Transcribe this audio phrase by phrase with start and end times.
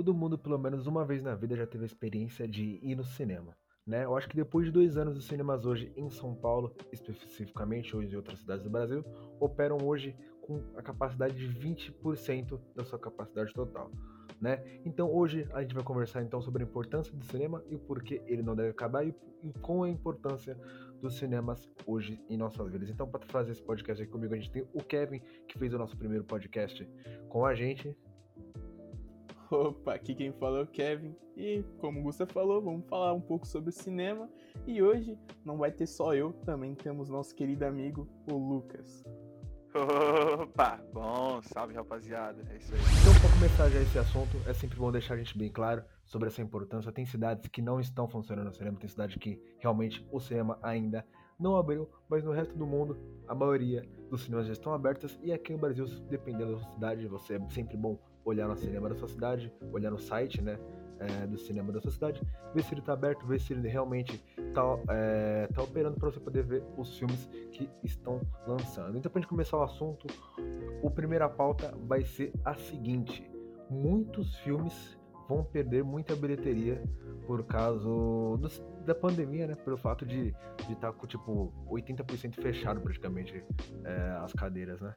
[0.00, 3.04] todo mundo, pelo menos uma vez na vida, já teve a experiência de ir no
[3.04, 3.54] cinema.
[3.86, 4.06] Né?
[4.06, 8.02] Eu acho que depois de dois anos, os cinemas hoje em São Paulo, especificamente, ou
[8.02, 9.04] em outras cidades do Brasil,
[9.38, 13.90] operam hoje com a capacidade de 20% da sua capacidade total.
[14.40, 14.80] Né?
[14.86, 18.22] Então hoje a gente vai conversar então sobre a importância do cinema e o porquê
[18.26, 19.14] ele não deve acabar e
[19.60, 20.58] com a importância
[21.02, 22.88] dos cinemas hoje em nossas vidas.
[22.88, 25.78] Então para fazer esse podcast aqui comigo a gente tem o Kevin que fez o
[25.78, 26.88] nosso primeiro podcast
[27.28, 27.94] com a gente.
[29.50, 33.20] Opa, aqui quem fala é o Kevin e como o Gustavo falou, vamos falar um
[33.20, 34.30] pouco sobre o cinema
[34.64, 39.02] e hoje não vai ter só eu, também temos nosso querido amigo o Lucas.
[39.74, 42.80] Opa, bom, salve rapaziada, é isso aí.
[42.80, 46.28] Então, para começar já esse assunto, é sempre bom deixar a gente bem claro sobre
[46.28, 46.92] essa importância.
[46.92, 51.04] Tem cidades que não estão funcionando no cinema, tem cidades que realmente o cinema ainda
[51.40, 55.32] não abriu, mas no resto do mundo a maioria dos cinemas já estão abertos e
[55.32, 58.94] aqui no Brasil, dependendo da sua cidade, você é sempre bom olhar no cinema da
[58.94, 60.58] sua cidade, olhar no site, né?
[61.00, 62.22] é, do cinema da sua cidade,
[62.54, 66.20] ver se ele está aberto, ver se ele realmente está é, tá operando para você
[66.20, 68.96] poder ver os filmes que estão lançando.
[68.96, 70.06] Então, para gente começar o assunto,
[70.86, 73.28] a primeira pauta vai ser a seguinte:
[73.68, 76.82] muitos filmes vão perder muita bilheteria
[77.26, 78.38] por causa do,
[78.84, 79.54] da pandemia, né?
[79.54, 80.34] Pelo fato de
[80.68, 83.42] estar tá com tipo 80% fechado praticamente
[83.84, 84.94] é, as cadeiras, né?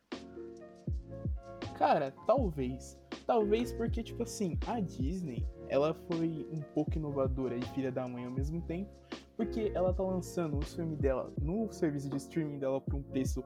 [1.77, 2.99] Cara, talvez.
[3.25, 8.25] Talvez porque, tipo assim, a Disney, ela foi um pouco inovadora e filha da mãe
[8.25, 8.89] ao mesmo tempo,
[9.35, 13.43] porque ela tá lançando os filmes dela no serviço de streaming dela por um preço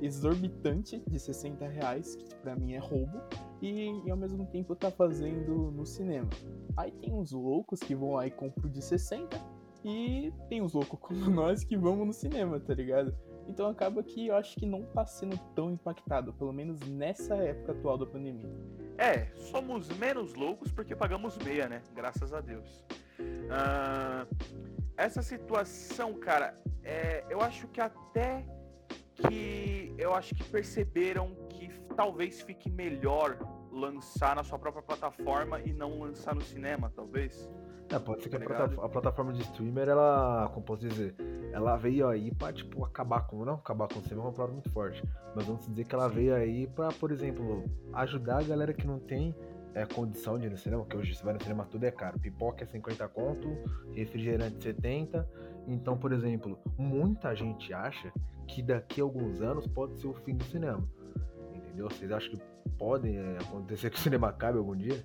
[0.00, 3.20] exorbitante de 60 reais, que pra mim é roubo,
[3.60, 6.28] e, e, ao mesmo tempo tá fazendo no cinema.
[6.76, 9.36] Aí tem uns loucos que vão lá e compram de 60,
[9.84, 13.14] e tem uns loucos como nós que vamos no cinema, tá ligado?
[13.48, 17.72] Então acaba que eu acho que não tá sendo tão impactado, pelo menos nessa época
[17.72, 18.50] atual da pandemia.
[18.98, 21.82] É, somos menos loucos porque pagamos meia, né?
[21.94, 22.84] Graças a Deus.
[23.20, 24.26] Uh,
[24.96, 28.46] essa situação, cara, é, eu acho que até
[29.14, 33.38] que eu acho que perceberam que talvez fique melhor
[33.70, 37.50] lançar na sua própria plataforma e não lançar no cinema, talvez.
[37.90, 41.14] É, pode ser que tá a, plataforma de streamer, ela, como posso dizer,
[41.56, 44.52] ela veio aí pra, tipo, acabar com, não acabar com o cinema é uma palavra
[44.52, 45.02] muito forte,
[45.34, 48.98] mas vamos dizer que ela veio aí pra, por exemplo, ajudar a galera que não
[48.98, 49.34] tem
[49.72, 52.18] é, condição de ir no cinema, porque hoje você vai no cinema tudo é caro,
[52.18, 53.48] pipoca é 50 conto,
[53.94, 55.26] refrigerante 70,
[55.66, 58.12] então, por exemplo, muita gente acha
[58.46, 60.86] que daqui a alguns anos pode ser o fim do cinema,
[61.54, 61.88] entendeu?
[61.88, 62.42] Vocês acham que
[62.76, 65.02] pode é, acontecer que o cinema acabe algum dia?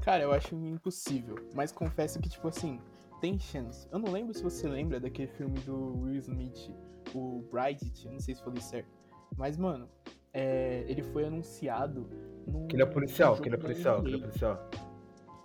[0.00, 1.36] Cara, eu acho impossível.
[1.54, 2.80] Mas confesso que, tipo assim,
[3.22, 3.88] tem chance.
[3.92, 6.70] Eu não lembro se você lembra daquele filme do Will Smith,
[7.14, 8.90] o Bright, eu não sei se falei certo.
[9.36, 9.88] Mas, mano,
[10.34, 12.10] é, ele foi anunciado
[12.48, 12.66] no.
[12.66, 14.70] Que ele é policial, que ele é policial, que ele é policial.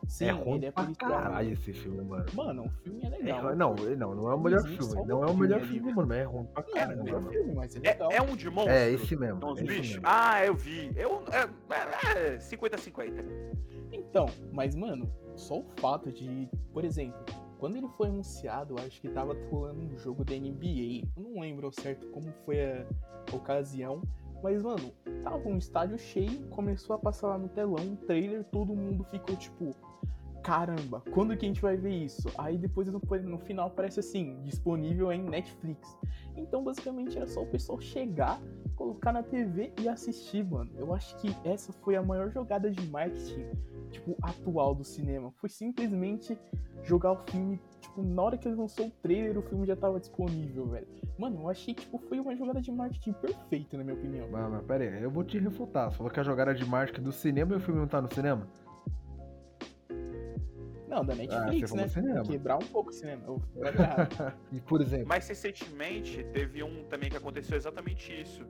[0.07, 1.11] Sim, é ruim ele é policial.
[1.11, 2.25] Caralho, esse filme, mano.
[2.33, 3.51] Mano, o filme é legal.
[3.51, 5.05] É, não, não, não é o melhor filme.
[5.05, 6.97] Não é o melhor filme, mano, mas é ruim pra caralho.
[6.97, 8.11] É o melhor filme, mas é legal.
[8.11, 8.73] É, é um de monstro?
[8.73, 9.37] É, esse mesmo.
[9.37, 10.01] Então, os bichos?
[10.03, 10.91] Ah, eu vi.
[10.95, 11.23] Eu.
[11.31, 13.19] É 50-50.
[13.19, 17.23] É, então, mas, mano, só o fato de, por exemplo,
[17.59, 21.07] quando ele foi anunciado, acho que tava rolando um jogo da NBA.
[21.15, 22.85] Não lembro certo como foi a
[23.33, 24.01] ocasião.
[24.43, 24.91] Mas, mano,
[25.23, 29.35] tava um estádio cheio, começou a passar lá no telão um trailer, todo mundo ficou
[29.35, 29.75] tipo,
[30.43, 32.29] caramba, quando que a gente vai ver isso?
[32.37, 35.97] Aí depois no, no final aparece assim, disponível em Netflix.
[36.37, 38.39] Então basicamente era só o pessoal chegar,
[38.75, 40.71] colocar na TV e assistir, mano.
[40.77, 43.47] Eu acho que essa foi a maior jogada de marketing,
[43.89, 45.31] tipo, atual do cinema.
[45.31, 46.37] Foi simplesmente
[46.87, 49.99] jogar o filme, tipo, na hora que ele lançou o trailer, o filme já tava
[49.99, 50.87] disponível, velho.
[51.17, 54.27] Mano, eu achei, tipo, foi uma jogada de marketing perfeita, na minha opinião.
[54.31, 55.91] Mas, mas pera aí, eu vou te refutar.
[55.91, 58.11] Você falou que a jogada de marketing do cinema e o filme não tá no
[58.13, 58.47] cinema?
[60.87, 61.87] Não, da Netflix, ah, né?
[61.87, 62.23] Cinema.
[62.23, 63.21] Quebrar um pouco o cinema.
[64.51, 65.07] e por exemplo.
[65.07, 68.45] Mas recentemente teve um também que aconteceu exatamente isso.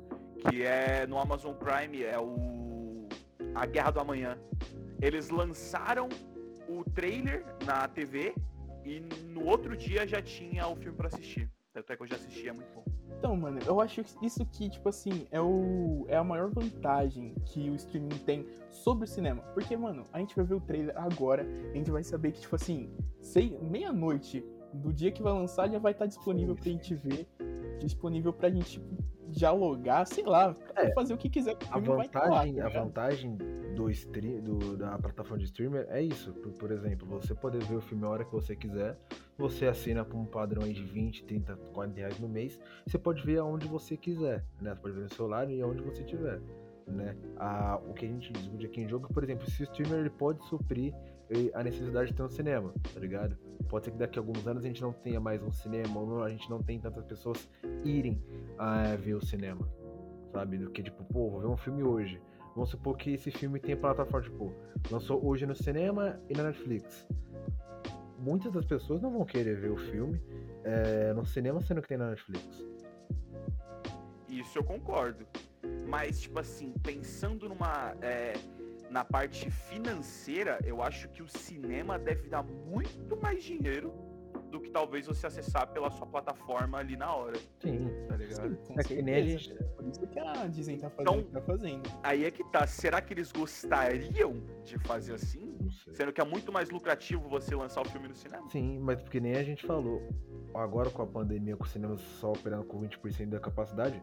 [0.47, 3.07] Que é no Amazon Prime, é o.
[3.55, 4.37] A Guerra do Amanhã.
[5.01, 6.09] Eles lançaram
[6.67, 8.33] o trailer na TV
[8.85, 11.49] e no outro dia já tinha o filme para assistir.
[11.73, 12.83] Tanto é que eu já assisti, é muito bom.
[13.17, 17.35] Então, mano, eu acho que isso que, tipo assim, é, o, é a maior vantagem
[17.45, 19.41] que o streaming tem sobre o cinema.
[19.53, 22.55] Porque, mano, a gente vai ver o trailer agora, a gente vai saber que, tipo
[22.55, 22.89] assim,
[23.61, 24.43] meia-noite
[24.73, 27.27] do dia que vai lançar já vai estar disponível pra gente ver,
[27.79, 28.85] disponível pra gente, tipo,
[29.29, 31.57] dialogar, sei lá, é, fazer o que quiser.
[31.69, 33.37] a vantagem, lá, tá a vantagem
[33.77, 36.33] do stream, do, da plataforma de streamer é isso.
[36.33, 38.97] Por, por, exemplo, você poder ver o filme a hora que você quiser,
[39.37, 43.37] você assina por um padrão de 20, 30, 40 reais no mês, você pode ver
[43.37, 44.73] aonde você quiser, né?
[44.73, 46.41] Você pode ver no celular e aonde você tiver.
[46.87, 47.15] né?
[47.37, 50.09] A, o que a gente discute aqui em jogo, por exemplo, se o streamer ele
[50.09, 50.93] pode suprir
[51.29, 53.37] eh, a necessidade de ter um cinema, tá ligado?
[53.69, 56.23] Pode ser que daqui a alguns anos a gente não tenha mais um cinema, ou
[56.23, 57.47] a gente não tem tantas pessoas
[57.83, 58.19] irem
[58.57, 59.69] a ver o cinema,
[60.31, 60.57] sabe?
[60.57, 62.19] Do que tipo, pô, vou ver um filme hoje.
[62.57, 64.51] Vamos supor que esse filme tem plataforma, tipo,
[64.89, 67.07] lançou hoje no cinema e na Netflix.
[68.17, 70.19] Muitas das pessoas não vão querer ver o filme
[70.63, 72.65] é, no cinema, sendo que tem na Netflix.
[74.27, 75.27] Isso eu concordo.
[75.87, 77.95] Mas, tipo assim, pensando numa.
[78.01, 78.33] É,
[78.89, 83.93] na parte financeira, eu acho que o cinema deve dar muito mais dinheiro
[84.49, 87.37] do que talvez você acessar pela sua plataforma ali na hora.
[87.59, 87.87] Sim.
[88.07, 88.57] Tá ligado?
[88.65, 89.27] Sim, É que certeza.
[89.27, 91.89] gente- Por isso que a Disney tá fazendo Então- tá fazendo.
[92.03, 92.65] Aí é que tá.
[92.67, 95.57] Será que eles gostariam de fazer assim?
[95.93, 98.49] Sendo que é muito mais lucrativo você lançar o filme no cinema.
[98.49, 100.01] Sim, mas porque nem a gente falou.
[100.53, 104.01] Agora com a pandemia, com o cinema só operando com 20% da capacidade,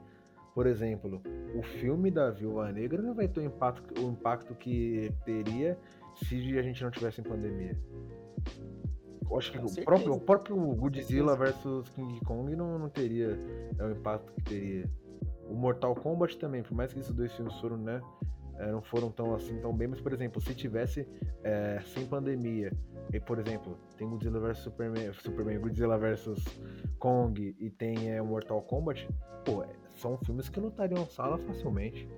[0.55, 1.20] por exemplo,
[1.56, 5.76] o filme da Viúva Negra não vai ter o impacto, o impacto que teria
[6.14, 7.76] se a gente não tivesse em pandemia.
[9.37, 13.38] Acho que o próprio, o próprio Godzilla versus King Kong não, não teria
[13.79, 14.91] é, o impacto que teria.
[15.49, 18.00] O Mortal Kombat também, por mais que esses dois filmes foram, né?
[18.59, 21.06] é, não foram tão assim tão bem, mas por exemplo, se tivesse
[21.43, 22.73] é, sem pandemia,
[23.12, 26.37] e por exemplo, tem Godzilla vs Superman, Superman, Godzilla vs
[26.99, 29.09] Kong e tem é, Mortal Kombat,
[29.44, 32.09] pô, é, são filmes que lutariam sala facilmente.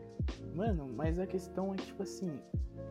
[0.55, 2.41] Mano, mas a questão é tipo assim,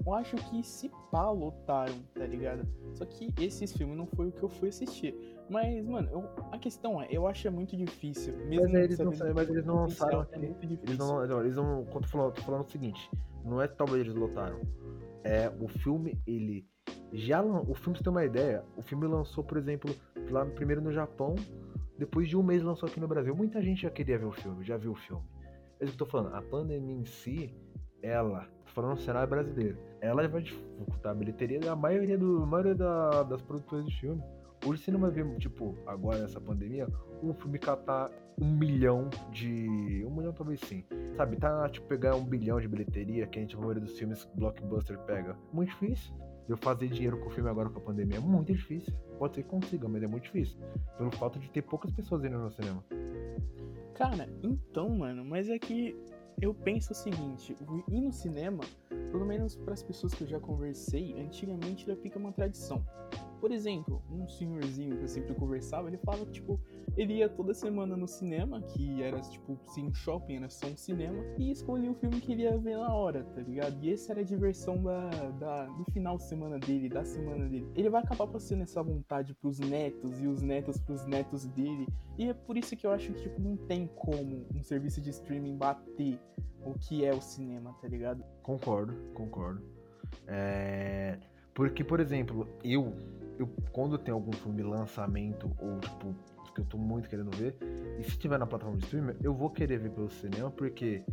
[0.05, 2.67] eu acho que se pá lotaram, tá ligado?
[2.93, 5.15] Só que esses filmes não foi o que eu fui assistir.
[5.49, 8.35] Mas, mano, eu- a questão é, eu acho é muito difícil.
[8.47, 10.39] Mesmo Mas eles não, mas eles não lançaram é aqui.
[10.47, 10.79] difícil.
[10.83, 11.85] Eles não, não, eles não.
[11.85, 13.09] Quando eu tô falando, tô falando o seguinte,
[13.43, 14.59] não é talvez eles lotaram.
[15.23, 16.67] É, o filme, ele.
[17.11, 19.95] Já O filme, você ter uma ideia, o filme lançou, por exemplo,
[20.29, 21.35] lá primeiro no Japão,
[21.97, 23.33] depois de um mês lançou aqui no Brasil.
[23.35, 25.23] Muita gente já queria ver o filme, já viu o filme.
[25.77, 27.53] Que eu tô falando, a pandemia em si,
[28.01, 33.23] ela, falando no cenário brasileiro, ela vai dificultar a bilheteria da maioria, do, maioria da-
[33.23, 34.23] das produtoras de filme.
[34.65, 36.87] Hoje você não vai ver, tipo, agora nessa pandemia,
[37.21, 38.09] um filme catar
[38.41, 40.03] um milhão de.
[40.05, 40.83] Um milhão talvez sim.
[41.15, 44.27] Sabe, tá tipo pegar um bilhão de bilheteria que a gente, a maioria dos filmes
[44.35, 45.37] blockbuster pega.
[45.53, 46.13] Muito difícil.
[46.47, 48.93] Eu fazer dinheiro com o filme agora com a pandemia é muito difícil.
[49.17, 50.59] Pode ser que consiga, mas é muito difícil.
[50.97, 52.83] Pelo fato de ter poucas pessoas indo no cinema.
[53.95, 55.95] Cara, então, mano, mas é que
[56.41, 57.55] eu penso o seguinte,
[57.89, 58.63] ir no cinema,
[59.11, 62.85] pelo menos para as pessoas que eu já conversei, antigamente já fica uma tradição.
[63.39, 66.59] Por exemplo, um senhorzinho que eu sempre conversava, ele falava que, tipo,
[66.97, 71.23] ele ia toda semana no cinema, que era, tipo, sim, shopping, era só um cinema,
[71.37, 73.77] e escolhia o filme que ele ia ver na hora, tá ligado?
[73.83, 77.67] E essa era a diversão da, da, do final de semana dele, da semana dele.
[77.75, 81.87] Ele vai acabar passando essa vontade pros netos, e os netos pros netos dele,
[82.17, 85.09] e é por isso que eu acho que, tipo, não tem como um serviço de
[85.09, 86.19] streaming bater
[86.65, 88.23] o que é o cinema, tá ligado?
[88.41, 89.61] Concordo, concordo.
[90.27, 91.19] É...
[91.53, 92.93] Porque, por exemplo, eu,
[93.37, 96.15] eu quando tem algum filme lançamento ou tipo
[96.55, 97.55] que eu tô muito querendo ver,
[97.99, 101.03] e se tiver na plataforma de streaming, eu vou querer ver pelo cinema porque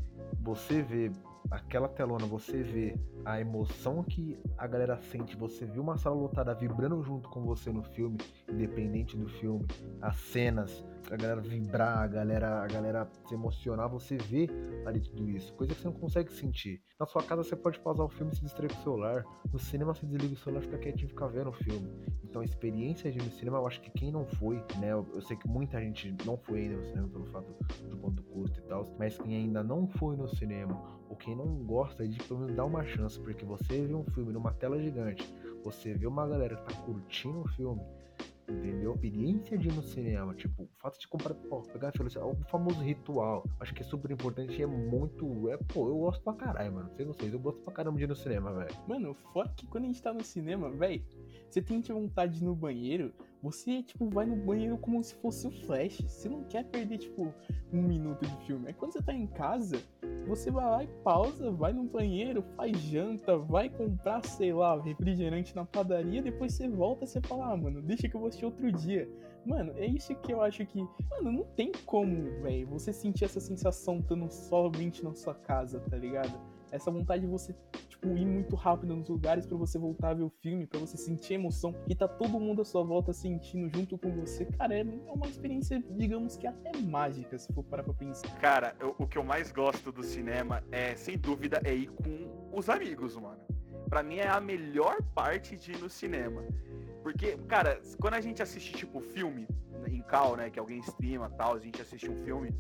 [0.41, 1.11] você vê
[1.51, 6.55] aquela telona, você vê a emoção que a galera sente, você vê uma sala lotada
[6.55, 8.19] vibrando junto com você no filme,
[8.49, 9.67] independente do filme,
[10.01, 14.49] as cenas, a galera vibrar, a galera, a galera se emocionar, você vê
[14.87, 16.83] ali tudo isso, coisa que você não consegue sentir.
[16.99, 19.59] Na sua casa você pode pausar o filme e se distrair com o celular, no
[19.59, 21.91] cinema você desliga o celular e fica quietinho e fica vendo o filme.
[22.25, 25.07] Então a experiência de ir no cinema, eu acho que quem não foi, né, eu,
[25.15, 27.53] eu sei que muita gente não foi ainda no cinema pelo fato
[27.89, 31.47] do quanto custa e tal, mas quem ainda não foi no cinema, ou quem não
[31.65, 35.23] gosta de pelo menos dar uma chance, porque você vê um filme numa tela gigante,
[35.63, 37.83] você vê uma galera que tá curtindo o filme,
[38.49, 38.93] entendeu?
[38.93, 42.35] A experiência de ir no cinema, tipo, o fato de comprar, pô, pegar fila, o
[42.47, 46.33] famoso ritual, acho que é super importante e é muito, é, pô, eu gosto pra
[46.33, 48.75] caralho, mano, sei vocês, eu gosto pra caramba de ir no cinema, velho.
[48.89, 51.05] Mano, fora que quando a gente tá no cinema, véi,
[51.51, 55.47] você tem vontade de ir no banheiro, você, tipo, vai no banheiro como se fosse
[55.49, 56.01] o Flash.
[56.01, 57.35] Você não quer perder, tipo,
[57.73, 58.69] um minuto de filme.
[58.69, 59.83] Aí quando você tá em casa,
[60.27, 65.57] você vai lá e pausa, vai no banheiro, faz janta, vai comprar, sei lá, refrigerante
[65.57, 68.47] na padaria, depois você volta e você fala, ah, mano, deixa que eu vou assistir
[68.47, 69.09] outro dia.
[69.45, 70.79] Mano, é isso que eu acho que.
[71.11, 75.97] Mano, não tem como, velho, você sentir essa sensação estando somente na sua casa, tá
[75.97, 76.33] ligado?
[76.73, 77.55] Essa vontade de você,
[77.89, 80.97] tipo, ir muito rápido nos lugares pra você voltar a ver o filme, pra você
[80.97, 84.47] sentir a emoção e tá todo mundo à sua volta sentindo junto com você.
[84.47, 88.29] Cara, é é uma experiência, digamos que até mágica, se for parar pra pensar.
[88.41, 92.49] Cara, eu- o que eu mais gosto do cinema é, sem dúvida, é ir com
[92.53, 93.41] os amigos, mano.
[93.91, 96.43] Pra mim é a melhor parte de ir no cinema.
[97.03, 99.47] Porque, cara, quando a gente assiste, tipo, filme
[99.89, 102.51] em cal, né, que alguém streama tal, a gente assiste um filme,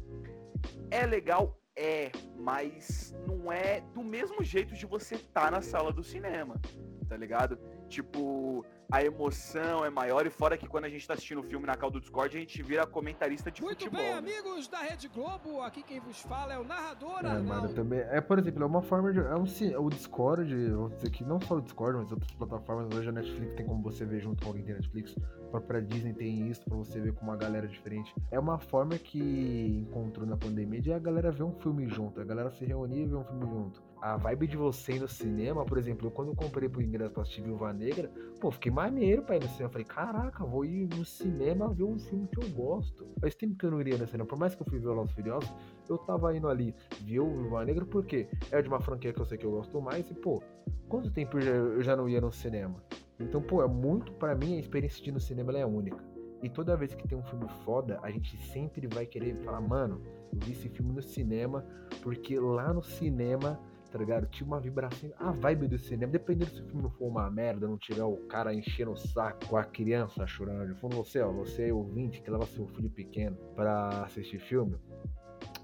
[0.90, 5.92] é legal É, mas não é do mesmo jeito de você estar tá na sala
[5.92, 6.60] do cinema,
[7.08, 7.58] tá ligado?
[7.88, 11.66] Tipo, a emoção é maior e fora que quando a gente tá assistindo o filme
[11.66, 13.98] na cal do Discord, a gente vira comentarista de Muito futebol.
[13.98, 17.72] Muito bem, amigos da Rede Globo, aqui quem vos fala é o narrador é, mano,
[17.72, 19.20] também É, por exemplo, é uma forma de...
[19.20, 19.44] É um,
[19.82, 23.54] o Discord, vamos dizer que não só o Discord, mas outras plataformas, hoje a Netflix
[23.54, 26.62] tem como você ver junto com alguém que tem Netflix, a própria Disney tem isso
[26.62, 28.14] pra você ver com uma galera diferente.
[28.30, 32.24] É uma forma que encontrou na pandemia de a galera ver um filme junto, a
[32.24, 35.64] galera se reunir e ver um filme junto a vibe de você ir no cinema,
[35.64, 39.22] por exemplo, eu, quando eu comprei pro ingresso pra assistir Viúva Negra, pô, fiquei maneiro
[39.22, 39.66] pra ir no cinema.
[39.66, 43.06] Eu falei, caraca, vou ir no cinema ver um filme que eu gosto.
[43.20, 44.26] Faz tempo que eu não iria no cinema.
[44.26, 45.48] Por mais que eu fui ver o Los Furiosos,
[45.88, 49.24] eu tava indo ali ver o Viúva Negra, porque é de uma franquia que eu
[49.24, 50.10] sei que eu gosto mais.
[50.10, 50.42] E, pô,
[50.88, 52.82] quanto tempo eu já, eu já não ia no cinema?
[53.20, 56.04] Então, pô, é muito, para mim, a experiência de ir no cinema é única.
[56.42, 60.02] E toda vez que tem um filme foda, a gente sempre vai querer falar, mano,
[60.32, 61.64] eu vi esse filme no cinema,
[62.02, 63.60] porque lá no cinema
[63.92, 64.26] tá ligado?
[64.26, 67.68] Tinha uma vibração, a vibe do cinema, dependendo se o filme não for uma merda,
[67.68, 71.30] não tiver o cara enchendo o saco com a criança chorando de fundo, você, ó,
[71.30, 74.76] você é ouvinte que leva seu filho pequeno pra assistir filme,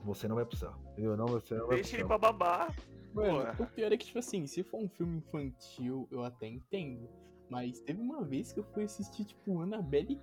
[0.05, 1.17] você não vai precisar, entendeu?
[1.17, 2.77] Não, você não vai Deixa ele pra babar.
[3.15, 7.09] Mano, o pior é que, tipo assim, se for um filme infantil, eu até entendo.
[7.49, 10.21] Mas teve uma vez que eu fui assistir, tipo, Annabelle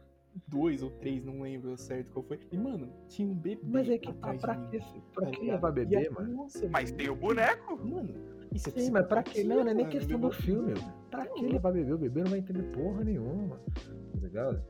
[0.48, 2.40] dois ou três, não lembro certo qual foi.
[2.52, 3.62] E, mano, tinha um bebê.
[3.64, 4.82] Mas é que tá pra que,
[5.14, 6.36] pra que levar bebê, mano?
[6.36, 7.78] Nossa, mas tem o boneco.
[7.78, 8.14] Mano,
[8.54, 9.44] isso é Sim, mas pra que?
[9.44, 10.74] Não, não é nem questão do filme.
[11.10, 11.94] Pra que levar bebê?
[11.94, 13.58] O bebê não vai entender porra nenhuma.
[13.58, 14.64] Tá ligado?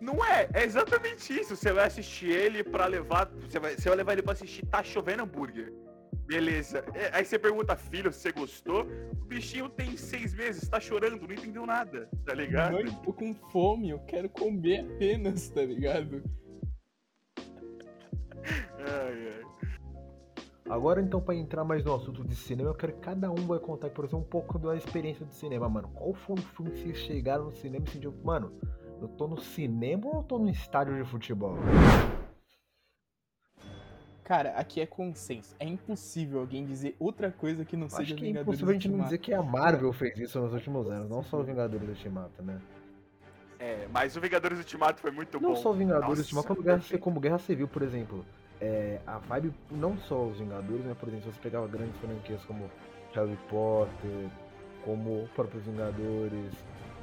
[0.00, 1.56] Não é, é exatamente isso.
[1.56, 3.30] Você vai assistir ele pra levar.
[3.40, 5.72] Você vai, você vai levar ele pra assistir Tá Chovendo Hambúrguer.
[6.26, 6.84] Beleza.
[6.94, 8.86] É, aí você pergunta, filho, você gostou?
[9.12, 12.72] O bichinho tem seis meses, tá chorando, não entendeu nada, tá ligado?
[12.72, 16.22] Mãe, tô com fome, eu quero comer apenas, tá ligado?
[18.78, 19.46] ai, ai.
[20.68, 23.60] Agora então, para entrar mais no assunto de cinema, eu quero que cada um vai
[23.60, 25.88] contar, por exemplo, um pouco da experiência de cinema, mano.
[25.94, 28.52] Qual foi o filme que vocês chegaram no cinema e sentiram, mano,
[29.00, 31.56] eu tô no cinema ou eu tô no estádio de futebol?
[34.26, 35.54] Cara, aqui é consenso.
[35.56, 38.88] É impossível alguém dizer outra coisa que não Acho seja que é impossível a gente
[38.88, 42.42] não dizer que a Marvel fez isso nos últimos anos, não só o Vingadores Ultimato,
[42.42, 42.60] né?
[43.56, 45.54] É, mas o Vingadores Ultimato foi muito não bom.
[45.54, 48.26] Não só o Vingadores Ultimato, como Guerra, como Guerra Civil, por exemplo.
[48.60, 50.96] É, a vibe, não só os Vingadores, né?
[50.98, 52.68] Por exemplo, se você pegava grandes franquias como
[53.14, 54.28] Harry Potter,
[54.84, 56.52] como o próprio Vingadores,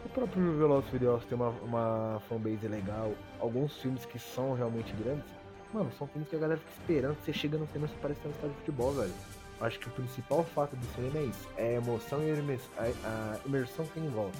[0.05, 5.31] o próprio Velozes Furiosos tem uma, uma fanbase legal, alguns filmes que são realmente grandes,
[5.73, 8.19] Mano, são filmes que a galera fica esperando que você chega no cinema e parece
[8.19, 9.13] que no estádio de futebol, velho.
[9.59, 11.49] Acho que o principal fato do cinema é isso.
[11.57, 14.37] É a emoção e a, imersão que tem em volta.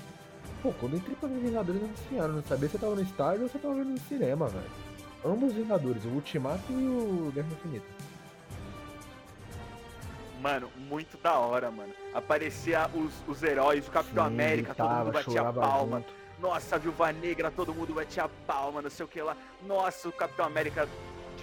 [0.61, 3.01] Pô, quando eu entrei pra ver Vingadores esse ano, não sabia se eu tava no
[3.01, 4.71] estádio ou se eu tava vendo no cinema, velho.
[5.25, 7.85] Ambos os Vingadores, o Ultimato e o Guerra Infinita.
[10.41, 11.93] Mano, muito da hora, mano.
[12.13, 16.05] Aparecia os, os heróis, o Capitão Sim, América, tava, todo mundo batia palma.
[16.39, 19.37] Nossa, a Viúva Negra, todo mundo batia palma, não sei o que lá.
[19.65, 20.87] Nossa, o Capitão América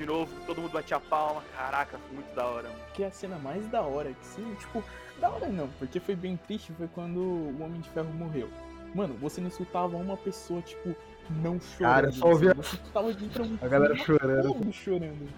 [0.00, 1.42] de novo, todo mundo batia palma.
[1.54, 2.80] Caraca, muito da hora, mano.
[2.94, 4.82] Que é a cena mais da hora, que sim, tipo,
[5.20, 8.48] da hora não, porque foi bem triste, foi quando o Homem de Ferro morreu.
[8.94, 10.96] Mano, você não insultava uma pessoa, tipo,
[11.42, 11.92] não chorando.
[11.94, 12.54] Cara, só ouvia.
[12.54, 13.30] Você tava de
[13.60, 14.72] A galera chorando.
[14.72, 15.28] chorando.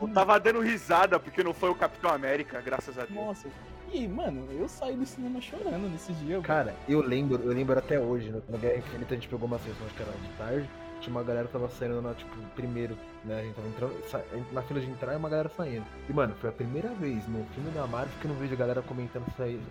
[0.00, 3.14] Eu tava dando risada porque não foi o Capitão América, graças a Deus.
[3.14, 3.48] Nossa.
[3.92, 6.40] E, mano, eu saí do cinema chorando nesse dia.
[6.42, 9.86] Cara, eu lembro, eu lembro até hoje, no Guerra Infinita a gente pegou uma sessão,
[9.86, 10.68] acho que era de tarde
[11.00, 13.40] tinha uma galera que tava saindo na, tipo, primeiro, né?
[13.40, 15.86] A gente tava entrando na fila de entrar e uma galera saindo.
[16.08, 18.56] E, mano, foi a primeira vez no filme da Marvel que eu não vejo a
[18.56, 19.24] galera comentando,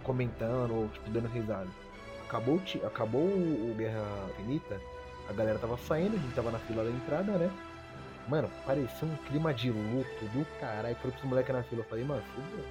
[0.03, 1.67] comentando ou, tipo, dando risada.
[2.27, 4.79] Acabou, acabou o Guerra Infinita,
[5.29, 7.51] a galera tava saindo, a gente tava na fila da entrada, né?
[8.27, 10.95] Mano, parecia um clima de luto do caralho.
[11.01, 11.81] Foi pros moleques na fila.
[11.81, 12.65] Eu falei, mano, fudeu.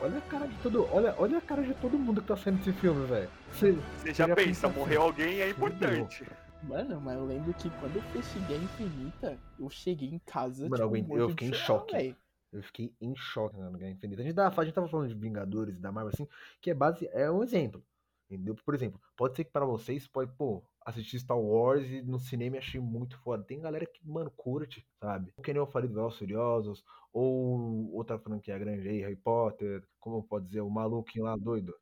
[0.00, 0.88] Olha a cara de todo.
[0.90, 3.28] Olha, olha a cara de todo mundo que tá saindo desse filme, velho.
[3.52, 3.76] Você
[4.14, 6.24] já pensa, morreu alguém é importante.
[6.24, 6.49] Fudeu.
[6.62, 10.68] Mano, mas eu lembro que quando eu fechei Guerra Infinita, eu cheguei em casa.
[10.68, 11.92] Mano, tipo, eu fiquei em choque.
[11.92, 12.16] Véio.
[12.52, 14.22] Eu fiquei em choque na Guerra Infinita.
[14.22, 16.28] A gente, tava, a gente tava falando de Vingadores da Marvel, assim,
[16.60, 17.08] que é base.
[17.12, 17.82] É um exemplo.
[18.30, 18.54] Entendeu?
[18.54, 22.58] Por exemplo, pode ser que para vocês pode, pô, assistir Star Wars e no cinema
[22.58, 23.42] achei muito foda.
[23.42, 25.32] Tem galera que, mano, curte, sabe?
[25.42, 30.22] Que nem eu falei do Velozes Furiosos, ou outra franquia grande aí, Harry Potter, como
[30.22, 31.74] pode dizer, o maluquinho lá doido.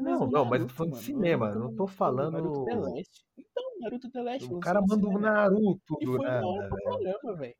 [0.00, 2.32] Não, não, mas eu tô falando de cinema, não tô falando.
[2.32, 3.24] Naruto The Last.
[3.38, 4.52] Então, Naruto The Last.
[4.54, 7.54] O cara manda o Naruto e foi nada, pra caramba, velho.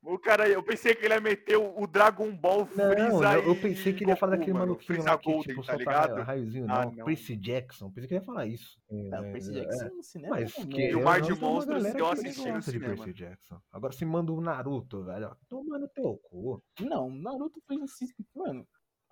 [0.00, 3.60] O cara, eu pensei que ele ia meter o, Dragon Ball Não, Freeza não, eu
[3.60, 6.10] pensei que ele ia falar daquele mano, maluquinho lá que, Golden, tipo, tá ligado?
[6.12, 6.92] raio- raiozinho, Ah, não.
[6.92, 7.04] não.
[7.04, 7.90] Percy Jackson.
[7.90, 8.78] Pensei que ele ia falar isso.
[8.88, 10.80] Não, É, Percy é, Jackson no cinema Mas é que.
[10.90, 12.94] E o Mar de Monstros galera eu que assisti no de cinema.
[12.94, 13.60] Percy Jackson.
[13.72, 15.26] Agora se manda o Naruto, velho.
[15.26, 16.62] ó, Toma no teu cu.
[16.80, 17.84] Não, Naruto foi um.
[18.36, 18.64] Mano,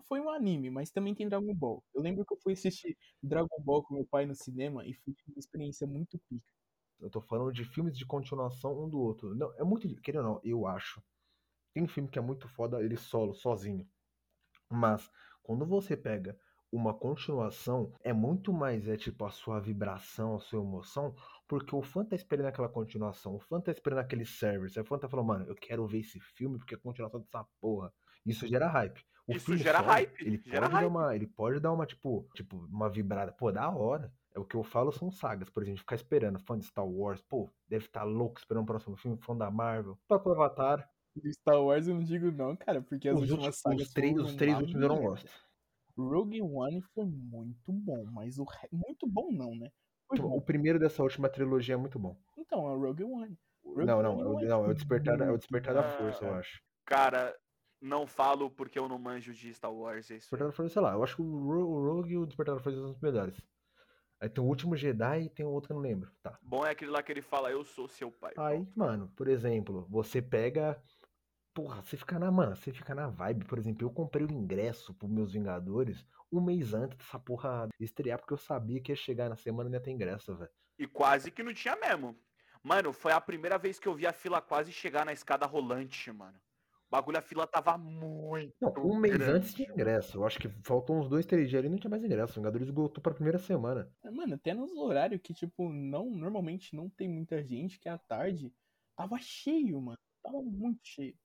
[0.08, 1.82] foi um anime, mas também tem Dragon Ball.
[1.94, 5.14] Eu lembro que eu fui assistir Dragon Ball com meu pai no cinema e foi
[5.28, 6.52] uma experiência muito pica.
[7.00, 9.34] Eu tô falando de filmes de continuação um do outro.
[9.34, 9.88] Não, é muito.
[10.00, 11.02] Querendo ou não, eu acho.
[11.74, 13.86] Tem filme que é muito foda ele solo, sozinho.
[14.70, 15.10] Mas,
[15.42, 16.38] quando você pega
[16.72, 21.14] uma continuação, é muito mais, é tipo, a sua vibração, a sua emoção,
[21.48, 24.98] porque o fã tá esperando aquela continuação, o fã tá esperando aquele service, o fã
[24.98, 27.92] tá falando, mano, eu quero ver esse filme porque é a continuação dessa porra.
[28.26, 29.04] Isso gera hype.
[29.26, 30.88] O Isso filme gera solo, hype, Ele gera pode dar hype.
[30.88, 34.12] uma, ele pode dar uma, tipo, tipo, uma vibrada, pô, da hora.
[34.34, 37.22] É o que eu falo são sagas, por exemplo, ficar esperando, fã de Star Wars,
[37.22, 40.88] pô, deve estar louco esperando o próximo filme, fã da Marvel, o próprio Avatar,
[41.32, 44.34] Star Wars eu não digo não, cara, porque as os, últimas sagas os três, os
[44.36, 45.30] três últimos eu não gosto.
[45.96, 49.70] Rogue One foi muito bom, mas o re- muito bom não, né?
[50.08, 50.40] Foi O bom.
[50.42, 52.16] primeiro dessa última trilogia é muito bom.
[52.36, 53.38] Então, é o Rogue One.
[53.64, 55.96] Rogue Não, não, One é não o- é o despertar, é o despertar da bom.
[55.96, 56.60] força, eu Ah, acho.
[56.84, 57.34] Cara,
[57.80, 60.10] não falo porque eu não manjo de Star Wars.
[60.10, 60.24] É isso.
[60.24, 62.56] Despertar da força, sei lá, eu acho que o Ro- o Rogue e o despertar
[62.56, 63.36] da força são os melhores.
[64.20, 66.10] Aí tem o último Jedi e tem o outro que eu não lembro.
[66.22, 66.38] Tá.
[66.40, 68.32] Bom é aquele lá que ele fala, eu sou seu pai.
[68.36, 70.82] Aí, mano, por exemplo, você pega.
[71.52, 72.30] Porra, você fica na.
[72.30, 73.44] Mano, você fica na vibe.
[73.46, 78.18] Por exemplo, eu comprei o ingresso pros meus Vingadores um mês antes dessa porra estrear,
[78.18, 80.50] porque eu sabia que ia chegar na semana e ia ter ingresso, velho.
[80.78, 82.18] E quase que não tinha mesmo.
[82.62, 86.10] Mano, foi a primeira vez que eu vi a fila quase chegar na escada rolante,
[86.10, 86.38] mano.
[86.88, 88.54] O bagulho, a fila tava muito.
[88.60, 90.18] Não, um mês grande, antes tinha ingresso.
[90.18, 92.32] Eu acho que faltou uns dois, três dias ali e não tinha mais ingresso.
[92.32, 93.90] O Vingadores esgotou pra primeira semana.
[94.04, 98.52] Mano, até nos horários que, tipo, não, normalmente não tem muita gente, que à tarde
[98.96, 99.98] tava cheio, mano.
[100.22, 101.16] Tava muito cheio.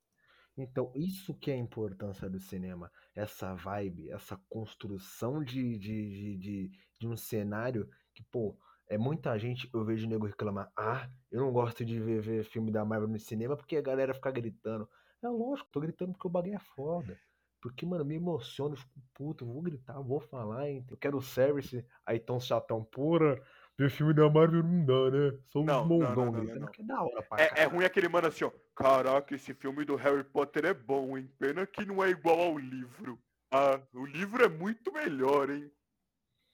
[0.57, 2.91] Então, isso que é a importância do cinema.
[3.15, 9.37] Essa vibe, essa construção de, de, de, de, de um cenário que, pô, é muita
[9.39, 13.07] gente, eu vejo nego reclamar, ah, eu não gosto de ver, ver filme da Marvel
[13.07, 14.89] no cinema porque a galera fica gritando.
[15.23, 17.17] É lógico, tô gritando porque o bagulho é foda.
[17.61, 20.83] Porque, mano, me emociona, eu fico puto, vou gritar, vou falar, hein?
[20.89, 23.39] eu quero service, aí tão chatão, pura,
[23.77, 25.39] ver filme da Marvel não dá, né?
[25.55, 26.71] Um Não, não, mongão gritando, não.
[26.71, 28.51] que é da hora pra É, é ruim aquele mano assim, ó.
[28.75, 31.31] Caraca, esse filme do Harry Potter é bom, hein?
[31.37, 33.19] Pena que não é igual ao livro.
[33.51, 35.71] Ah, o livro é muito melhor, hein?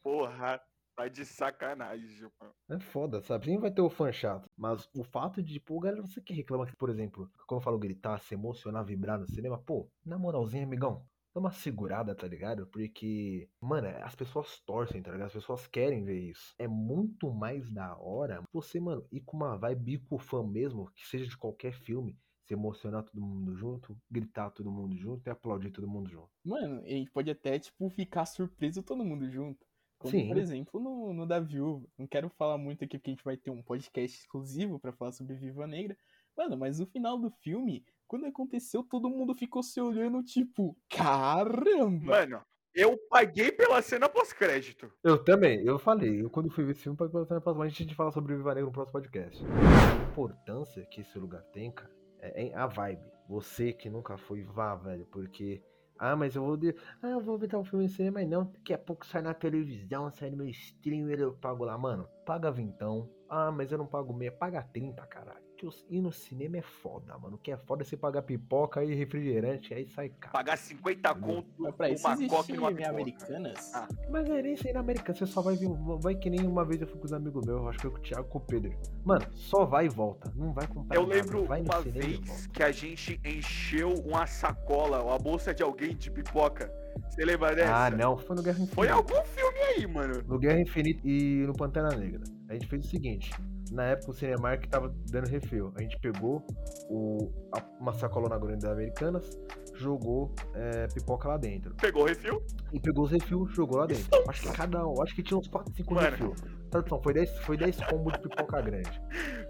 [0.03, 0.61] Porra,
[0.97, 2.53] tá de sacanagem, mano.
[2.69, 3.45] É foda, sabe?
[3.45, 4.49] Sempre vai ter o fã chato.
[4.57, 7.77] Mas o fato de, pô, galera, você que reclama que, por exemplo, quando eu falo
[7.77, 12.65] gritar, se emocionar, vibrar no cinema, pô, na moralzinha, amigão, dá uma segurada, tá ligado?
[12.67, 15.27] Porque, mano, as pessoas torcem, tá ligado?
[15.27, 16.55] As pessoas querem ver isso.
[16.57, 20.91] É muito mais da hora você, mano, ir com uma vibe com o fã mesmo,
[20.95, 25.29] que seja de qualquer filme, se emocionar todo mundo junto, gritar todo mundo junto e
[25.29, 26.29] aplaudir todo mundo junto.
[26.43, 29.66] Mano, e a gente pode até, tipo, ficar surpreso todo mundo junto.
[29.97, 30.27] Como, Sim.
[30.27, 31.87] por exemplo, no, no da Viúva.
[31.97, 35.11] Não quero falar muito aqui porque a gente vai ter um podcast exclusivo pra falar
[35.11, 35.97] sobre Viva Negra.
[36.37, 42.05] Mano, mas no final do filme, quando aconteceu, todo mundo ficou se olhando, tipo, caramba!
[42.05, 42.41] Mano,
[42.75, 44.91] eu paguei pela cena pós-crédito.
[45.03, 47.95] Eu também, eu falei, eu quando fui ver esse filme, para a próxima, a gente
[47.95, 49.43] fala sobre Viva Negra no próximo podcast.
[49.43, 53.01] A importância que esse lugar tem, cara, é, é a vibe.
[53.27, 55.61] Você que nunca foi, vá, velho, porque.
[55.99, 56.57] Ah, mas eu vou.
[56.57, 56.75] De...
[57.01, 58.45] Ah, eu vou ver tal filme no cinema, mas não.
[58.45, 62.09] Daqui a pouco sai na televisão, sai no meu streamer, eu pago lá, mano.
[62.27, 63.09] Paga vintão.
[63.29, 65.45] Ah, mas eu não pago meia, paga 30, caralho.
[65.57, 67.35] Que os- Ir no cinema é foda, mano.
[67.35, 70.33] O que é foda é você pagar pipoca e refrigerante, aí sai caro.
[70.33, 72.89] Pagar 50 conto Mas pra isso uma coca e uma pipoca.
[72.89, 73.73] Americanas.
[73.73, 73.87] Ah.
[74.09, 75.67] Mas é nem isso aí na Americana, você só vai vir.
[75.99, 77.91] Vai que nem uma vez eu fui com os amigos meus, eu acho que foi
[77.91, 78.77] com o Thiago e com o Pedro.
[79.05, 80.31] Mano, só vai e volta.
[80.35, 80.95] Não vai comprar.
[80.95, 85.53] Eu nada, lembro vai uma e vez que a gente encheu uma sacola, uma bolsa
[85.55, 86.71] de alguém de pipoca.
[87.09, 87.85] Você lembra dessa?
[87.85, 88.75] Ah, não, foi no Guerra Infinita.
[88.75, 89.46] Foi algum filme
[89.77, 90.23] aí, mano.
[90.27, 92.23] No Guerra Infinita e no Pantera Negra.
[92.49, 93.31] A gente fez o seguinte:
[93.71, 95.71] na época o Cinemark tava dando refil.
[95.75, 96.45] A gente pegou
[96.89, 99.29] o, a- uma sacolona grande das Americanas,
[99.75, 101.75] jogou é, pipoca lá dentro.
[101.75, 102.41] Pegou o refil?
[102.73, 104.07] E pegou os refil, jogou lá dentro.
[104.27, 106.09] Acho que cada um, acho que tinha uns 4, 5 Mano.
[106.09, 106.35] refil.
[106.69, 109.01] Tradução, foi 10, foi 10 combos de pipoca grande.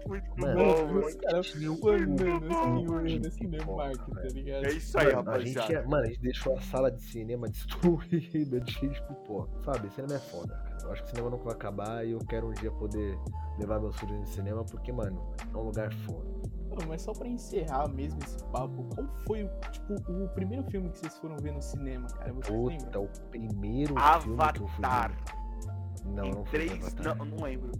[0.06, 1.76] Muito Mano, bom, os caras de assim,
[3.30, 4.64] Cinemark, pipoca, tá ligado?
[4.66, 5.88] É isso aí, Mano, a gente, rapaziada.
[5.88, 9.50] mano, a gente deixou a sala de cinema destruída, de cheio de pipoca.
[9.64, 10.78] Sabe, cinema é foda, cara.
[10.84, 13.18] Eu acho que o cinema nunca vai acabar e eu quero um dia poder
[13.58, 16.28] levar meus filhos no cinema, porque, mano, é um lugar foda.
[16.70, 20.88] Pô, mas só pra encerrar mesmo esse papo, qual foi o, tipo, o primeiro filme
[20.90, 22.32] que vocês foram ver no cinema, cara?
[22.32, 22.78] Vocês lembram?
[22.78, 25.10] Puta, o primeiro filme que eu fui Avatar.
[25.10, 25.37] ver.
[26.14, 26.94] Não, em não foi três.
[26.96, 27.72] Não, não lembro.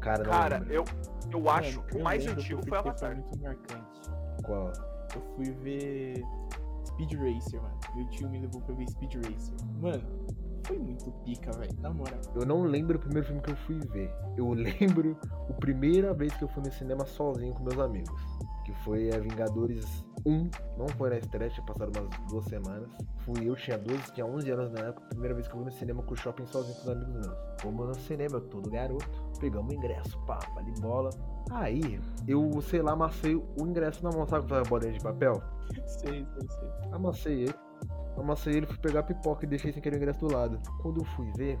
[0.00, 0.74] Cara, não Cara, lembro.
[0.74, 0.84] eu,
[1.32, 3.14] eu acho que o mais antigo Foi Avatar.
[3.16, 4.00] muito marcante.
[4.44, 4.72] Qual?
[5.14, 6.22] Eu fui ver
[6.86, 7.78] Speed Racer, mano.
[7.96, 9.54] Meu tio me levou pra ver Speed Racer.
[9.80, 10.02] Mano,
[10.64, 11.72] foi muito pica, velho.
[11.80, 12.20] Na moral.
[12.34, 14.12] Eu não lembro o primeiro filme que eu fui ver.
[14.36, 15.16] Eu lembro
[15.48, 18.20] a primeira vez que eu fui no cinema sozinho com meus amigos.
[18.64, 20.50] Que foi a Vingadores 1.
[20.78, 22.88] Não foi na estreia, tinha passado umas duas semanas.
[23.18, 25.06] Fui eu, tinha 12, tinha 11 anos na época.
[25.08, 27.38] Primeira vez que eu fui no cinema com o shopping sozinho com os amigos meus.
[27.60, 29.08] Fomos no cinema, eu todo garoto.
[29.40, 31.10] Pegamos o ingresso, pá, de bola.
[31.50, 35.42] Aí, eu, sei lá, amassei o ingresso na mão, sabe a bolinha de papel?
[35.86, 36.92] Sei, sei, sei.
[36.92, 37.54] Amassei ele.
[38.16, 40.60] Amassei ele, fui pegar a pipoca e deixei sem querer o ingresso do lado.
[40.80, 41.58] Quando eu fui ver,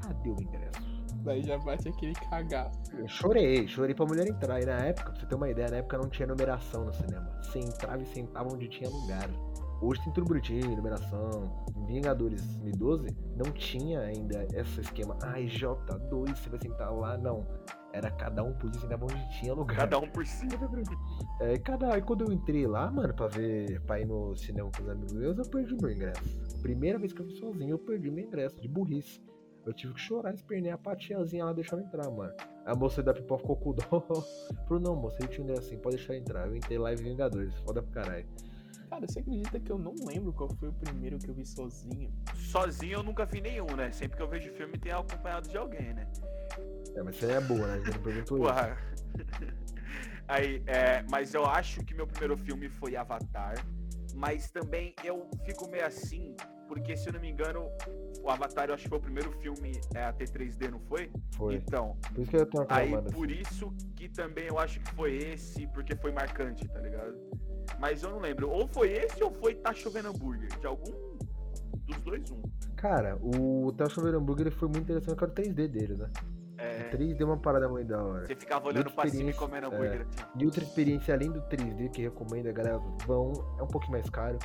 [0.00, 0.85] cadê o ingresso?
[1.26, 2.78] Daí já bate aquele cagaço.
[2.96, 4.62] Eu chorei, chorei pra mulher entrar.
[4.62, 7.28] E na época, pra você ter uma ideia, na época não tinha numeração no cinema.
[7.42, 9.28] Você entrava e sentava onde tinha lugar.
[9.82, 11.66] Hoje tem tudo bonitinho, numeração.
[11.76, 15.18] Em Vingadores 2012 não tinha ainda esse esquema.
[15.20, 17.18] Ai, J2, você vai sentar lá.
[17.18, 17.44] Não.
[17.92, 19.78] Era cada um podia sentar onde tinha lugar.
[19.78, 20.46] Cada um por si.
[21.40, 21.92] É, cada...
[21.92, 25.12] Aí quando eu entrei lá, mano, pra ver, pra ir no cinema com os amigos
[25.12, 26.40] meus, eu perdi meu ingresso.
[26.62, 29.20] Primeira vez que eu fui sozinho, eu perdi meu ingresso, de burrice.
[29.66, 32.32] Eu tive que chorar, espernear a tiazinha lá deixar eu entrar, mano.
[32.64, 33.82] A moça da pipoca ficou com dó.
[34.68, 36.46] Falou, não, moça, ele tinha assim, pode deixar entrar.
[36.46, 38.26] Eu entrei lá e Vingadores, foda pro caralho.
[38.88, 42.12] Cara, você acredita que eu não lembro qual foi o primeiro que eu vi sozinho?
[42.36, 43.90] Sozinho eu nunca vi nenhum, né?
[43.90, 46.08] Sempre que eu vejo filme tem acompanhado de alguém, né?
[46.94, 47.82] É, mas você é boa, né?
[47.84, 48.46] Eu não perguntou isso.
[48.46, 48.78] Porra.
[50.28, 53.56] Aí, é, mas eu acho que meu primeiro filme foi Avatar.
[54.14, 56.34] Mas também eu fico meio assim,
[56.68, 57.68] porque se eu não me engano,
[58.22, 61.10] o Avatar eu acho que foi o primeiro filme é, a ter 3D, não foi?
[61.36, 61.54] Foi.
[61.54, 63.12] Então, Por isso que eu tô aí aclamando.
[63.12, 67.14] por isso que também eu acho que foi esse, porque foi marcante, tá ligado?
[67.78, 68.48] Mas eu não lembro.
[68.50, 70.48] Ou foi esse ou foi Tá Chovendo Hambúrguer.
[70.58, 71.16] De algum
[71.86, 72.42] dos dois, um.
[72.76, 76.10] Cara, o Theo Chover Hambúrguer foi muito interessante por causa do 3D dele, né?
[76.58, 78.26] É, O 3D é uma parada muito da hora.
[78.26, 80.02] você ficava olhando pra cima e comendo hambúrguer.
[80.02, 80.28] assim.
[80.38, 84.08] E outra experiência além do 3D que recomendo, a galera vão, é um pouquinho mais
[84.10, 84.38] caro,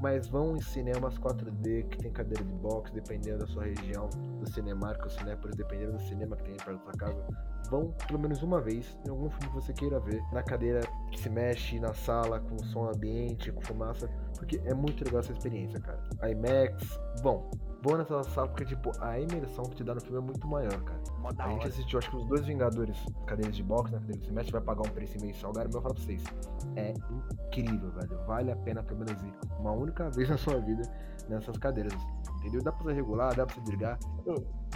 [0.00, 4.08] mas vão em cinemas 4D que tem cadeira de box, dependendo da sua região,
[4.38, 7.26] do Cinemark ou Cinépolis, dependendo do cinema que tem perto da sua casa.
[7.70, 10.80] Vão pelo menos uma vez em algum filme que você queira ver, na cadeira
[11.10, 15.32] que se mexe, na sala, com som ambiente, com fumaça, porque é muito legal essa
[15.32, 16.00] experiência, cara.
[16.30, 17.50] IMAX, bom,
[17.82, 20.80] vou nessa sala porque, tipo, a imersão que te dá no filme é muito maior,
[20.82, 21.00] cara.
[21.20, 21.68] Mó A gente hora.
[21.68, 24.80] assistiu, acho que os dois Vingadores, cadeiras de boxe, na cadeira do semestre, vai pagar
[24.88, 26.24] um preço meio salgado, mas eu falo pra vocês,
[26.76, 26.92] é
[27.46, 28.18] incrível, velho.
[28.26, 30.82] Vale a pena pelo menos ir uma única vez na sua vida
[31.28, 31.92] nessas cadeiras.
[32.38, 32.62] Entendeu?
[32.62, 33.98] Dá pra você regular, dá pra você desligar.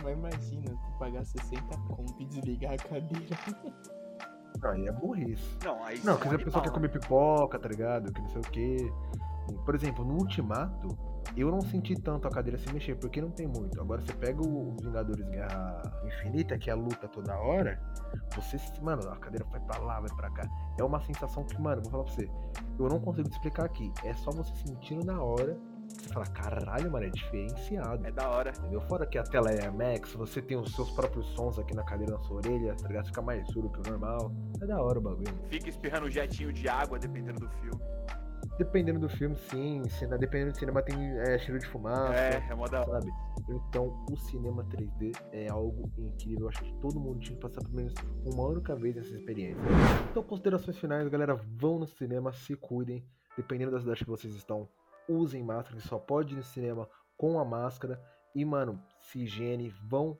[0.02, 3.36] Mas imagina, tu pagar 60 conto e desligar a cadeira.
[4.64, 5.58] Aí é burrice.
[5.64, 8.12] Não, aí Não, você que é um a pessoa quer comer pipoca, tá ligado?
[8.12, 8.92] Que não sei o quê.
[9.64, 10.88] Por exemplo, no Ultimato,
[11.36, 13.80] eu não senti tanto a cadeira se mexer, porque não tem muito.
[13.80, 17.80] Agora você pega o Vingadores Guerra Infinita, que é a luta toda hora,
[18.34, 20.48] você, mano, a cadeira vai pra lá, vai pra cá.
[20.78, 22.28] É uma sensação que, mano, vou falar pra você,
[22.78, 23.92] eu não consigo te explicar aqui.
[24.04, 25.58] É só você sentindo na hora,
[25.88, 28.06] você fala, caralho, mano, é diferenciado.
[28.06, 28.50] É da hora.
[28.50, 28.80] Entendeu?
[28.82, 32.14] Fora que a tela é Max, você tem os seus próprios sons aqui na cadeira
[32.14, 33.06] na sua orelha, tá ligado?
[33.06, 34.32] Fica mais duro que o normal.
[34.60, 35.34] É da hora o bagulho.
[35.48, 37.80] Fica espirrando um jetinho de água, dependendo do filme.
[38.58, 39.82] Dependendo do filme, sim.
[39.88, 43.00] Se, na- dependendo do cinema, tem é, cheiro de fumaça, É, é mó da hora.
[43.48, 46.42] Então, o cinema 3D é algo incrível.
[46.44, 49.60] Eu acho que todo mundo tinha que passar pelo menos uma única vez essa experiência.
[50.10, 51.34] Então, considerações finais, galera.
[51.34, 53.04] Vão no cinema, se cuidem.
[53.36, 54.68] Dependendo da cidade que vocês estão,
[55.08, 55.76] usem máscara.
[55.80, 58.00] Que só pode ir no cinema com a máscara.
[58.34, 60.16] E, mano, se higiene, vão.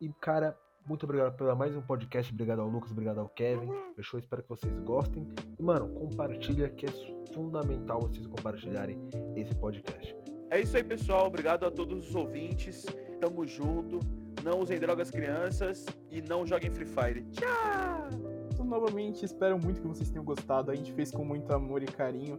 [0.00, 2.32] E, cara, muito obrigado pelo mais um podcast.
[2.32, 3.70] Obrigado ao Lucas, obrigado ao Kevin.
[3.94, 4.18] Fechou?
[4.18, 5.28] Espero que vocês gostem.
[5.58, 6.90] E, mano, compartilha, que é
[7.34, 8.96] fundamental vocês compartilharem
[9.36, 10.16] esse podcast.
[10.50, 11.26] É isso aí, pessoal.
[11.26, 12.86] Obrigado a todos os ouvintes.
[13.20, 13.98] Tamo junto.
[14.44, 17.24] Não usem drogas crianças e não joguem Free Fire.
[17.32, 18.08] Tchau!
[18.52, 20.70] Então, novamente, espero muito que vocês tenham gostado.
[20.70, 22.38] A gente fez com muito amor e carinho.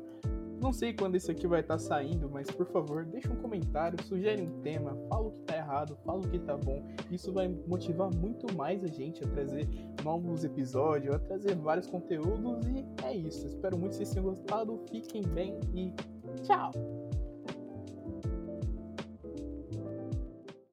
[0.62, 4.42] Não sei quando esse aqui vai estar saindo, mas por favor, deixa um comentário, sugere
[4.42, 6.86] um tema, fala o que tá errado, fala o que tá bom.
[7.12, 9.68] Isso vai motivar muito mais a gente a trazer
[10.04, 13.46] novos episódios, a trazer vários conteúdos e é isso.
[13.46, 14.80] Espero muito que vocês tenham gostado.
[14.90, 15.94] Fiquem bem e
[16.44, 16.72] tchau!